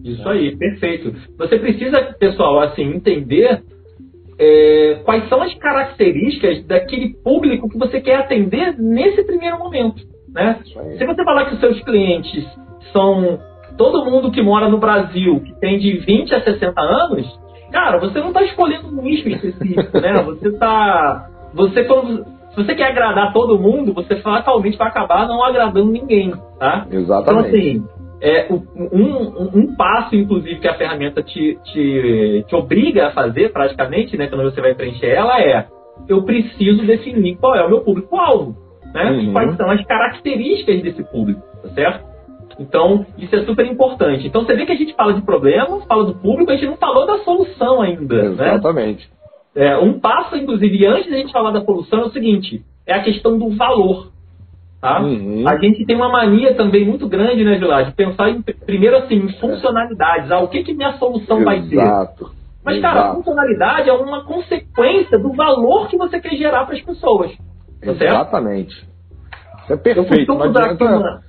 Isso 0.04 0.28
aí, 0.28 0.56
perfeito. 0.58 1.14
Você 1.38 1.58
precisa, 1.58 2.14
pessoal, 2.20 2.60
assim, 2.60 2.84
entender 2.84 3.64
é, 4.38 5.02
quais 5.06 5.30
são 5.30 5.42
as 5.42 5.54
características 5.56 6.66
daquele 6.66 7.14
público 7.24 7.70
que 7.70 7.78
você 7.78 8.02
quer 8.02 8.18
atender 8.18 8.78
nesse 8.78 9.24
primeiro 9.24 9.58
momento. 9.58 10.04
Né? 10.34 10.60
Se 10.66 11.06
você 11.06 11.24
falar 11.24 11.46
que 11.46 11.56
os 11.56 11.60
seus 11.60 11.82
clientes 11.84 12.44
são 12.92 13.40
todo 13.78 14.06
mundo 14.06 14.32
que 14.32 14.42
mora 14.42 14.70
no 14.70 14.78
Brasil, 14.78 15.40
que 15.42 15.54
tem 15.60 15.80
de 15.80 15.98
20 15.98 16.36
a 16.36 16.42
60 16.42 16.82
anos, 16.82 17.40
cara, 17.72 18.00
você 18.00 18.20
não 18.20 18.28
está 18.28 18.44
escolhendo 18.44 18.88
um 18.88 19.02
nicho 19.02 19.28
específico, 19.28 20.00
né? 20.00 20.22
Você 20.24 20.48
está. 20.50 21.28
Você, 21.54 21.84
quando, 21.84 22.26
se 22.50 22.56
você 22.56 22.76
quer 22.76 22.90
agradar 22.90 23.32
todo 23.32 23.60
mundo, 23.60 23.94
você 23.94 24.16
fatalmente 24.18 24.78
vai 24.78 24.88
acabar 24.88 25.28
não 25.28 25.44
agradando 25.44 25.92
ninguém, 25.92 26.34
tá? 26.60 26.88
Exatamente. 26.90 27.48
Então, 27.48 27.60
assim, 27.60 27.86
é, 28.22 28.48
um, 28.52 29.60
um, 29.60 29.76
passo, 29.76 30.16
inclusive, 30.16 30.60
que 30.60 30.68
a 30.68 30.76
ferramenta 30.76 31.22
te, 31.22 31.60
te, 31.64 32.46
te 32.48 32.56
obriga 32.56 33.08
a 33.08 33.12
fazer, 33.12 33.52
praticamente, 33.52 34.18
né, 34.18 34.28
quando 34.28 34.44
você 34.44 34.62
vai 34.62 34.74
preencher 34.74 35.08
ela, 35.08 35.40
é 35.42 35.68
eu 36.08 36.24
preciso 36.24 36.86
definir 36.86 37.38
qual 37.38 37.56
é 37.56 37.64
o 37.64 37.70
meu 37.70 37.82
público-alvo, 37.82 38.56
né? 38.94 39.12
Uhum. 39.12 39.34
Quais 39.34 39.56
são 39.58 39.70
as 39.70 39.86
características 39.86 40.82
desse 40.82 41.04
público, 41.04 41.42
tá 41.62 41.70
certo? 41.70 42.13
Então, 42.60 43.06
isso 43.18 43.36
é 43.36 43.44
super 43.46 43.66
importante. 43.66 44.28
Então, 44.28 44.44
você 44.44 44.56
vê 44.56 44.66
que 44.66 44.72
a 44.72 44.78
gente 44.78 44.94
fala 44.94 45.14
de 45.14 45.22
problemas, 45.22 45.84
fala 45.86 46.06
do 46.06 46.16
público, 46.16 46.52
a 46.52 46.56
gente 46.56 46.68
não 46.68 46.78
falou 46.78 47.06
da 47.06 47.20
solução 47.20 47.82
ainda. 47.82 48.16
Né? 48.16 48.54
Exatamente. 48.54 49.10
Né? 49.56 49.68
É, 49.68 49.78
um 49.78 50.00
passo, 50.00 50.36
inclusive, 50.36 50.86
antes 50.88 51.10
da 51.10 51.18
gente 51.18 51.32
falar 51.32 51.52
da 51.52 51.64
solução, 51.64 52.00
é 52.00 52.06
o 52.06 52.12
seguinte: 52.12 52.64
é 52.86 52.94
a 52.94 53.04
questão 53.04 53.38
do 53.38 53.50
valor. 53.56 54.12
Tá? 54.82 55.02
Uhum. 55.02 55.48
A 55.48 55.58
gente 55.58 55.86
tem 55.86 55.96
uma 55.96 56.10
mania 56.10 56.56
também 56.56 56.86
muito 56.86 57.08
grande, 57.08 57.44
né, 57.44 57.58
Gilad, 57.58 57.88
de 57.88 57.94
pensar 57.94 58.30
em, 58.30 58.42
primeiro 58.42 58.98
assim, 58.98 59.16
em 59.16 59.30
funcionalidades. 59.40 60.30
Ah, 60.30 60.40
o 60.40 60.50
que, 60.50 60.64
que 60.64 60.74
minha 60.74 60.94
solução 60.98 61.40
Exato. 61.40 61.46
vai 61.46 61.62
ter? 61.62 62.34
Mas, 62.66 62.78
Exato. 62.78 62.94
cara, 62.94 63.10
a 63.10 63.16
funcionalidade 63.16 63.90
é 63.90 63.94
uma 63.94 64.26
consequência 64.26 65.18
do 65.18 65.32
valor 65.34 65.88
que 65.88 65.98
você 65.98 66.20
quer 66.20 66.36
gerar 66.36 66.66
para 66.66 66.76
as 66.76 66.82
pessoas. 66.82 67.32
Tá 67.82 67.92
Exatamente. 67.92 68.76
Isso 69.64 69.74
é 69.74 69.78
perfeito. 69.78 70.34
Não 70.34 70.44
adianta... 70.44 70.86
Uma 70.86 71.22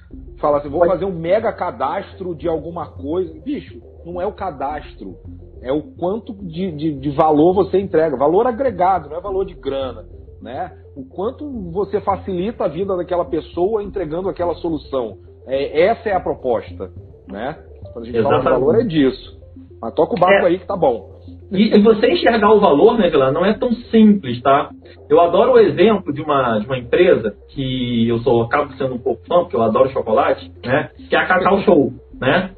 fala 0.45 0.59
assim, 0.59 0.69
vou 0.69 0.87
fazer 0.87 1.07
um 1.07 1.13
mega 1.13 1.51
cadastro 1.53 2.35
de 2.35 2.47
alguma 2.47 2.87
coisa. 2.87 3.33
Bicho, 3.43 3.81
não 4.05 4.21
é 4.21 4.27
o 4.27 4.33
cadastro. 4.33 5.17
É 5.63 5.73
o 5.73 5.83
quanto 5.97 6.35
de, 6.35 6.71
de, 6.73 6.93
de 7.01 7.11
valor 7.11 7.55
você 7.55 7.79
entrega. 7.79 8.15
Valor 8.15 8.47
agregado, 8.47 9.09
não 9.09 9.17
é 9.17 9.21
valor 9.23 9.47
de 9.47 9.55
grana. 9.55 10.05
Né? 10.43 10.71
O 10.95 11.07
quanto 11.07 11.51
você 11.71 11.99
facilita 12.03 12.65
a 12.65 12.69
vida 12.69 12.95
daquela 12.95 13.25
pessoa 13.25 13.83
entregando 13.83 14.29
aquela 14.29 14.55
solução. 14.57 15.17
É, 15.47 15.87
essa 15.87 16.11
é 16.11 16.13
a 16.13 16.21
proposta. 16.21 16.91
Né? 17.27 17.59
Quando 17.93 18.05
a 18.05 18.07
gente 18.07 18.19
Exatamente. 18.19 18.45
fala 18.45 18.57
de 18.57 18.61
valor, 18.61 18.81
é 18.81 18.85
disso. 18.85 19.41
Mas 19.81 19.95
toca 19.95 20.15
o 20.15 20.21
barco 20.21 20.47
é. 20.47 20.51
aí 20.51 20.59
que 20.59 20.67
tá 20.67 20.77
bom. 20.77 21.14
E, 21.55 21.77
e, 21.77 21.81
você 21.81 22.11
enxergar 22.11 22.53
o 22.53 22.61
valor, 22.61 22.99
né, 22.99 23.09
Vila, 23.09 23.31
não 23.31 23.45
é 23.45 23.55
tão 23.55 23.73
simples, 23.73 24.43
tá? 24.43 24.71
Eu 25.09 25.21
adoro 25.21 25.53
o 25.53 25.59
exemplo 25.59 26.13
de 26.13 26.21
uma, 26.21 26.59
de 26.59 26.67
uma 26.67 26.77
empresa 26.77 27.35
que 27.51 28.09
eu 28.09 28.19
sou 28.19 28.43
acabo 28.43 28.73
sendo 28.75 28.95
um 28.95 28.99
pouco 28.99 29.25
fã, 29.27 29.41
porque 29.41 29.57
eu 29.57 29.63
adoro 29.63 29.91
chocolate, 29.91 30.51
né? 30.65 30.91
Que 31.09 31.15
é 31.15 31.19
a 31.19 31.27
Cacau 31.27 31.61
Show, 31.63 31.93
né? 32.21 32.51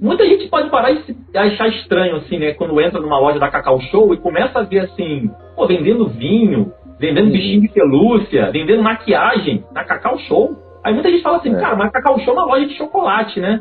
muita 0.00 0.26
gente 0.26 0.48
pode 0.48 0.70
parar 0.70 0.90
e 0.92 1.02
se 1.02 1.16
achar 1.34 1.68
estranho, 1.68 2.16
assim, 2.16 2.38
né? 2.38 2.52
Quando 2.54 2.80
entra 2.80 3.00
numa 3.00 3.18
loja 3.18 3.38
da 3.38 3.50
Cacau 3.50 3.80
Show 3.82 4.14
e 4.14 4.18
começa 4.18 4.58
a 4.58 4.62
ver, 4.62 4.80
assim, 4.80 5.30
pô, 5.54 5.66
vendendo 5.66 6.08
vinho, 6.08 6.72
vendendo 6.98 7.30
bichinho 7.30 7.62
de 7.62 7.68
pelúcia, 7.68 8.50
vendendo 8.50 8.82
maquiagem 8.82 9.64
na 9.74 9.84
Cacau 9.84 10.18
Show. 10.20 10.50
Aí 10.84 10.92
muita 10.92 11.10
gente 11.10 11.22
fala 11.22 11.38
assim, 11.38 11.54
é. 11.54 11.58
cara, 11.58 11.76
mas 11.76 11.88
a 11.88 11.92
Cacau 11.92 12.18
Show 12.20 12.34
é 12.34 12.36
uma 12.36 12.46
loja 12.46 12.66
de 12.66 12.76
chocolate, 12.76 13.40
né? 13.40 13.60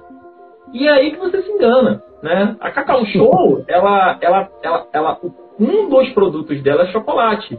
E 0.75 0.89
é 0.89 0.91
aí 0.91 1.11
que 1.11 1.17
você 1.17 1.41
se 1.41 1.49
engana, 1.49 2.03
né? 2.21 2.57
A 2.59 2.69
Cacau 2.69 3.05
Show, 3.05 3.63
ela, 3.65 4.17
ela, 4.19 4.49
ela, 4.61 4.87
ela, 4.91 5.19
um 5.57 5.87
dos 5.87 6.09
produtos 6.09 6.61
dela 6.61 6.83
é 6.83 6.91
chocolate. 6.91 7.57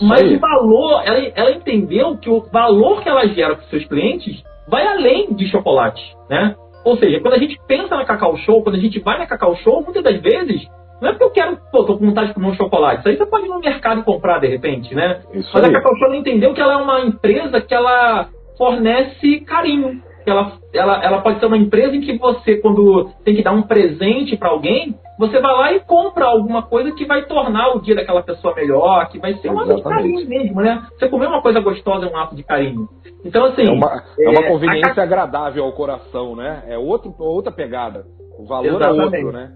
Mas 0.00 0.32
o 0.32 0.38
valor, 0.40 1.02
ela, 1.04 1.18
ela 1.34 1.50
entendeu 1.50 2.16
que 2.16 2.30
o 2.30 2.40
valor 2.50 3.02
que 3.02 3.10
ela 3.10 3.28
gera 3.28 3.56
para 3.56 3.62
os 3.62 3.68
seus 3.68 3.84
clientes 3.84 4.42
vai 4.66 4.86
além 4.86 5.34
de 5.34 5.50
chocolate, 5.50 6.02
né? 6.30 6.56
Ou 6.82 6.96
seja, 6.96 7.20
quando 7.20 7.34
a 7.34 7.38
gente 7.38 7.60
pensa 7.68 7.94
na 7.94 8.06
Cacau 8.06 8.34
Show, 8.38 8.62
quando 8.62 8.76
a 8.76 8.80
gente 8.80 9.00
vai 9.00 9.18
na 9.18 9.26
Cacau 9.26 9.54
Show, 9.56 9.82
muitas 9.82 10.02
das 10.02 10.18
vezes, 10.22 10.66
não 11.02 11.10
é 11.10 11.12
porque 11.12 11.24
eu 11.24 11.30
quero, 11.30 11.58
pô, 11.70 11.84
tô 11.84 11.98
com 11.98 12.06
vontade 12.06 12.28
de 12.28 12.34
comer 12.34 12.46
um 12.46 12.54
chocolate. 12.54 13.00
Isso 13.00 13.08
aí 13.10 13.16
você 13.18 13.26
pode 13.26 13.44
ir 13.44 13.50
no 13.50 13.60
mercado 13.60 14.00
e 14.00 14.04
comprar 14.04 14.38
de 14.38 14.46
repente, 14.46 14.94
né? 14.94 15.20
Isso 15.34 15.50
Mas 15.52 15.62
aí. 15.62 15.70
a 15.70 15.72
Cacau 15.74 15.94
Show 15.98 16.14
entendeu 16.14 16.54
que 16.54 16.60
ela 16.62 16.72
é 16.72 16.76
uma 16.76 17.00
empresa 17.00 17.60
que 17.60 17.74
ela 17.74 18.30
fornece 18.56 19.40
carinho. 19.40 20.00
Ela, 20.26 20.52
ela, 20.74 21.04
ela 21.04 21.20
pode 21.20 21.38
ser 21.38 21.46
uma 21.46 21.56
empresa 21.56 21.94
em 21.94 22.00
que 22.00 22.18
você, 22.18 22.56
quando 22.56 23.10
tem 23.24 23.36
que 23.36 23.42
dar 23.42 23.52
um 23.52 23.62
presente 23.62 24.36
para 24.36 24.50
alguém, 24.50 24.94
você 25.18 25.40
vai 25.40 25.52
lá 25.52 25.72
e 25.72 25.80
compra 25.80 26.26
alguma 26.26 26.62
coisa 26.62 26.92
que 26.92 27.06
vai 27.06 27.24
tornar 27.24 27.74
o 27.74 27.80
dia 27.80 27.94
daquela 27.94 28.22
pessoa 28.22 28.54
melhor, 28.54 29.08
que 29.08 29.18
vai 29.18 29.34
ser 29.34 29.50
um 29.50 29.60
ato 29.60 29.76
de 29.76 29.82
carinho 29.82 30.28
mesmo, 30.28 30.60
né? 30.60 30.84
Você 30.98 31.08
comer 31.08 31.28
uma 31.28 31.40
coisa 31.40 31.60
gostosa 31.60 32.06
é 32.06 32.10
um 32.10 32.16
ato 32.16 32.34
de 32.34 32.42
carinho. 32.42 32.88
Então, 33.24 33.44
assim. 33.46 33.66
É 33.66 33.70
uma, 33.70 34.02
é 34.18 34.28
uma 34.28 34.44
é, 34.44 34.48
conveniência 34.48 35.02
a... 35.02 35.04
agradável 35.04 35.64
ao 35.64 35.72
coração, 35.72 36.36
né? 36.36 36.64
É 36.68 36.76
outro, 36.76 37.14
outra 37.18 37.52
pegada. 37.52 38.04
O 38.38 38.44
valor 38.46 38.66
Exatamente. 38.66 39.14
é 39.14 39.18
outro, 39.18 39.32
né? 39.32 39.52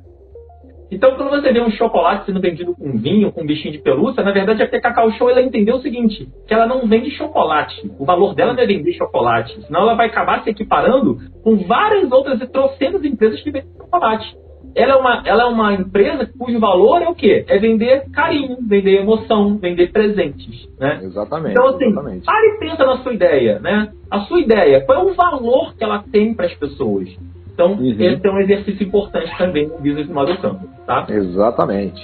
Então, 0.90 1.14
quando 1.14 1.30
você 1.30 1.52
vê 1.52 1.60
um 1.60 1.70
chocolate 1.70 2.26
sendo 2.26 2.40
vendido 2.40 2.74
com 2.74 2.98
vinho, 2.98 3.30
com 3.30 3.42
um 3.42 3.46
bichinho 3.46 3.72
de 3.72 3.78
pelúcia, 3.78 4.24
na 4.24 4.32
verdade 4.32 4.62
a 4.62 4.80
Cacau 4.80 5.10
Show 5.12 5.30
ela 5.30 5.40
entendeu 5.40 5.76
o 5.76 5.82
seguinte, 5.82 6.28
que 6.46 6.52
ela 6.52 6.66
não 6.66 6.86
vende 6.86 7.10
chocolate. 7.12 7.90
O 7.98 8.04
valor 8.04 8.34
dela 8.34 8.52
não 8.52 8.62
é 8.62 8.66
vender 8.66 8.92
chocolate. 8.94 9.60
Senão 9.66 9.82
ela 9.82 9.94
vai 9.94 10.06
acabar 10.06 10.42
se 10.42 10.50
equiparando 10.50 11.18
com 11.44 11.56
várias 11.58 12.10
outras 12.10 12.40
e 12.40 12.46
trocentas 12.46 13.04
empresas 13.04 13.40
que 13.40 13.50
vendem 13.50 13.70
chocolate. 13.76 14.36
Ela 14.74 14.92
é, 14.92 14.96
uma, 14.96 15.22
ela 15.24 15.42
é 15.42 15.46
uma 15.46 15.74
empresa 15.74 16.30
cujo 16.38 16.58
valor 16.60 17.02
é 17.02 17.08
o 17.08 17.14
quê? 17.14 17.44
É 17.48 17.58
vender 17.58 18.08
carinho, 18.12 18.56
vender 18.60 19.00
emoção, 19.00 19.56
vender 19.58 19.90
presentes. 19.92 20.68
Né? 20.78 21.00
Exatamente. 21.02 21.52
Então, 21.52 21.68
assim, 21.68 21.86
exatamente. 21.86 22.24
pare 22.24 22.46
e 22.46 22.58
pensa 22.58 22.84
na 22.84 22.98
sua 22.98 23.12
ideia. 23.12 23.58
Né? 23.58 23.92
A 24.10 24.20
sua 24.20 24.40
ideia, 24.40 24.80
qual 24.84 24.98
é 24.98 25.10
o 25.10 25.14
valor 25.14 25.74
que 25.76 25.82
ela 25.82 26.04
tem 26.10 26.34
para 26.34 26.46
as 26.46 26.54
pessoas? 26.54 27.08
Então, 27.52 27.72
uhum. 27.72 27.90
esse 27.90 28.26
é 28.26 28.30
um 28.30 28.38
exercício 28.38 28.86
importante 28.86 29.36
também 29.36 29.66
no 29.66 29.76
Business 29.78 30.08
Model 30.08 30.36
Canvas, 30.38 30.70
tá? 30.86 31.06
Exatamente. 31.08 32.00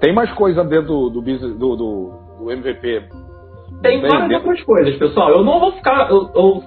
Tem 0.00 0.12
mais 0.14 0.32
coisa 0.32 0.64
dentro 0.64 0.86
do, 0.86 1.10
do, 1.10 1.22
business, 1.22 1.54
do, 1.58 1.76
do, 1.76 2.12
do 2.38 2.50
MVP? 2.52 3.02
Tem 3.82 4.00
várias 4.00 4.40
outras 4.40 4.62
coisas, 4.62 4.96
pessoal. 4.96 5.30
Eu 5.30 5.44
não 5.44 5.60
vou 5.60 5.72
ficar... 5.72 6.08
Eu, 6.10 6.30
eu, 6.34 6.62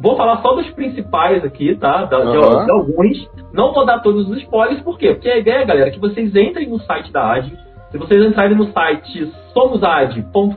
vou 0.00 0.16
falar 0.16 0.42
só 0.42 0.54
dos 0.54 0.70
principais 0.70 1.44
aqui, 1.44 1.74
tá? 1.76 2.04
De, 2.04 2.14
uhum. 2.14 2.64
de, 2.64 2.70
alguns. 2.70 3.30
Não 3.52 3.72
vou 3.72 3.84
dar 3.84 4.00
todos 4.00 4.28
os 4.28 4.38
spoilers, 4.38 4.82
por 4.82 4.98
quê? 4.98 5.14
Porque 5.14 5.28
a 5.28 5.38
ideia, 5.38 5.64
galera, 5.64 5.88
é 5.88 5.92
que 5.92 6.00
vocês 6.00 6.34
entrem 6.34 6.68
no 6.68 6.78
site 6.80 7.12
da 7.12 7.34
AD. 7.34 7.52
Se 7.90 7.98
vocês 7.98 8.24
entrarem 8.24 8.56
no 8.56 8.72
site 8.72 9.32
somosad.com.br, 9.52 10.56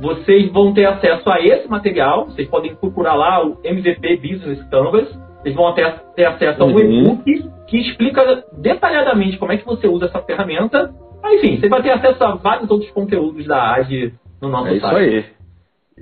vocês 0.00 0.50
vão 0.52 0.72
ter 0.72 0.86
acesso 0.86 1.30
a 1.30 1.40
esse 1.40 1.68
material. 1.68 2.26
Vocês 2.26 2.48
podem 2.48 2.74
procurar 2.74 3.14
lá 3.14 3.44
o 3.44 3.58
MVP 3.62 4.16
Business 4.16 4.62
Canvas 4.70 5.08
eles 5.44 5.56
vão 5.56 5.72
ter, 5.74 5.92
ter 6.14 6.24
acesso 6.24 6.62
a 6.62 6.66
um 6.66 6.72
uhum. 6.72 6.80
e-book 6.80 7.50
que 7.66 7.78
explica 7.78 8.44
detalhadamente 8.52 9.38
como 9.38 9.52
é 9.52 9.56
que 9.56 9.64
você 9.64 9.88
usa 9.88 10.06
essa 10.06 10.20
ferramenta. 10.22 10.92
Mas, 11.22 11.42
enfim, 11.42 11.60
você 11.60 11.68
vai 11.68 11.82
ter 11.82 11.90
acesso 11.90 12.22
a 12.22 12.34
vários 12.34 12.70
outros 12.70 12.90
conteúdos 12.90 13.46
da 13.46 13.74
AGE 13.74 14.14
no 14.40 14.48
nosso 14.48 14.68
é 14.68 14.80
site. 14.80 14.96
É 14.96 15.18
isso 15.18 15.26
aí. 15.26 15.41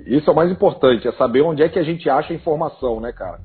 Isso 0.05 0.29
é 0.29 0.33
o 0.33 0.35
mais 0.35 0.51
importante, 0.51 1.07
é 1.07 1.11
saber 1.13 1.41
onde 1.41 1.63
é 1.63 1.69
que 1.69 1.79
a 1.79 1.83
gente 1.83 2.09
acha 2.09 2.33
a 2.33 2.35
informação, 2.35 2.99
né, 2.99 3.11
cara? 3.11 3.39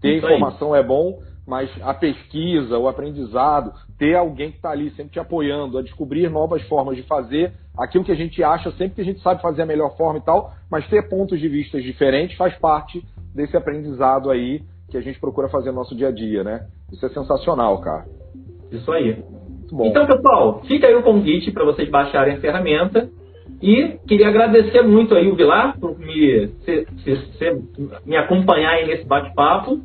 Ter 0.00 0.16
isso 0.16 0.26
informação 0.26 0.72
aí. 0.72 0.80
é 0.80 0.82
bom, 0.82 1.18
mas 1.46 1.70
a 1.82 1.94
pesquisa, 1.94 2.78
o 2.78 2.88
aprendizado, 2.88 3.72
ter 3.98 4.14
alguém 4.14 4.50
que 4.50 4.56
está 4.56 4.70
ali 4.70 4.90
sempre 4.90 5.12
te 5.12 5.18
apoiando 5.18 5.78
a 5.78 5.82
descobrir 5.82 6.28
novas 6.28 6.62
formas 6.68 6.96
de 6.96 7.02
fazer 7.04 7.52
aquilo 7.76 8.04
que 8.04 8.12
a 8.12 8.16
gente 8.16 8.42
acha, 8.42 8.70
sempre 8.72 8.96
que 8.96 9.00
a 9.00 9.04
gente 9.04 9.20
sabe 9.20 9.40
fazer 9.40 9.62
a 9.62 9.66
melhor 9.66 9.96
forma 9.96 10.18
e 10.18 10.22
tal, 10.22 10.52
mas 10.70 10.86
ter 10.88 11.08
pontos 11.08 11.40
de 11.40 11.48
vista 11.48 11.80
diferentes 11.80 12.36
faz 12.36 12.54
parte 12.58 13.02
desse 13.34 13.56
aprendizado 13.56 14.30
aí 14.30 14.62
que 14.90 14.96
a 14.96 15.00
gente 15.00 15.18
procura 15.18 15.48
fazer 15.48 15.70
no 15.70 15.76
nosso 15.76 15.94
dia 15.94 16.08
a 16.08 16.12
dia, 16.12 16.44
né? 16.44 16.66
Isso 16.92 17.04
é 17.04 17.08
sensacional, 17.10 17.80
cara. 17.80 18.04
Isso 18.70 18.90
aí. 18.92 19.22
Então, 19.70 20.06
pessoal, 20.06 20.62
fica 20.66 20.86
aí 20.86 20.94
o 20.94 21.02
convite 21.02 21.50
para 21.50 21.64
vocês 21.64 21.88
baixarem 21.90 22.36
a 22.36 22.40
ferramenta. 22.40 23.08
E 23.60 23.98
queria 24.06 24.28
agradecer 24.28 24.82
muito 24.82 25.14
aí 25.14 25.28
o 25.28 25.34
Vilar 25.34 25.78
por 25.80 25.98
me, 25.98 26.48
se, 26.64 26.86
se, 27.02 27.16
se, 27.38 27.62
me 28.06 28.16
acompanhar 28.16 28.70
aí 28.74 28.86
nesse 28.86 29.04
bate-papo. 29.04 29.80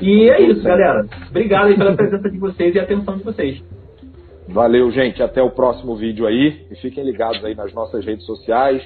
E 0.00 0.30
é 0.30 0.40
isso, 0.42 0.62
galera. 0.62 1.06
Obrigado 1.28 1.66
aí 1.66 1.76
pela 1.76 1.94
presença 1.96 2.30
de 2.30 2.38
vocês 2.38 2.74
e 2.74 2.78
atenção 2.78 3.16
de 3.16 3.24
vocês. 3.24 3.62
Valeu, 4.48 4.90
gente. 4.92 5.22
Até 5.22 5.42
o 5.42 5.50
próximo 5.50 5.96
vídeo 5.96 6.26
aí. 6.26 6.66
E 6.70 6.76
fiquem 6.76 7.04
ligados 7.04 7.44
aí 7.44 7.54
nas 7.54 7.72
nossas 7.74 8.04
redes 8.04 8.24
sociais. 8.24 8.82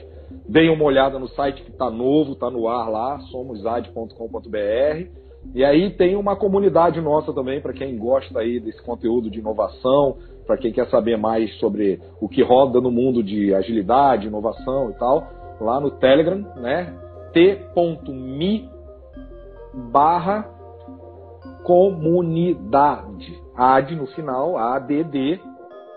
Deem 0.48 0.70
uma 0.70 0.84
olhada 0.84 1.18
no 1.18 1.28
site 1.28 1.62
que 1.62 1.70
está 1.70 1.90
novo, 1.90 2.32
está 2.32 2.50
no 2.50 2.66
ar 2.68 2.88
lá, 2.88 3.18
somosad.com.br. 3.30 5.20
E 5.54 5.64
aí 5.64 5.90
tem 5.90 6.16
uma 6.16 6.36
comunidade 6.36 7.00
nossa 7.00 7.32
também 7.32 7.60
para 7.60 7.72
quem 7.72 7.96
gosta 7.96 8.38
aí 8.38 8.60
desse 8.60 8.80
conteúdo 8.82 9.30
de 9.30 9.38
inovação, 9.38 10.18
para 10.50 10.56
quem 10.56 10.72
quer 10.72 10.88
saber 10.88 11.16
mais 11.16 11.48
sobre 11.60 12.00
o 12.20 12.28
que 12.28 12.42
roda 12.42 12.80
no 12.80 12.90
mundo 12.90 13.22
de 13.22 13.54
agilidade, 13.54 14.26
inovação 14.26 14.90
e 14.90 14.94
tal, 14.94 15.28
lá 15.60 15.78
no 15.78 15.92
Telegram, 15.92 16.44
né? 16.56 16.92
t.me 17.32 18.68
barra 19.92 20.48
comunidade. 21.62 23.32
AD 23.56 23.94
no 23.94 24.08
final, 24.08 24.58
ADD 24.58 25.40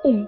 1. 0.05 0.27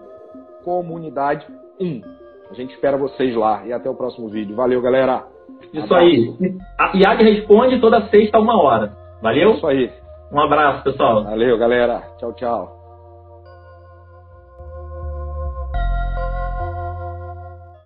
Comunidade 0.64 1.46
1. 1.80 2.02
A 2.50 2.56
gente 2.56 2.74
espera 2.74 2.98
vocês 2.98 3.36
lá 3.36 3.64
e 3.68 3.72
até 3.72 3.88
o 3.88 3.96
próximo 3.96 4.28
vídeo. 4.28 4.56
Valeu, 4.56 4.82
galera! 4.82 5.28
Isso 5.72 5.86
Abraço. 5.94 6.04
aí. 6.04 6.34
A 6.80 6.98
IAD 6.98 7.24
responde 7.24 7.80
toda 7.80 8.08
sexta, 8.08 8.40
uma 8.40 8.60
hora. 8.60 8.92
Valeu? 9.22 9.52
Isso 9.52 9.68
aí. 9.68 9.92
Um 10.32 10.40
abraço, 10.40 10.84
pessoal. 10.84 11.24
Valeu, 11.26 11.60
galera. 11.60 12.02
Tchau, 12.18 12.34
tchau. 12.34 12.85